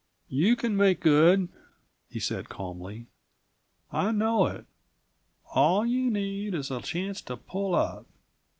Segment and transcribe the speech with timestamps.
[0.29, 1.47] "You can make good!"
[2.09, 3.05] he said calmly.
[3.91, 4.65] "I know it.
[5.53, 8.07] All you need is a chance to pull up.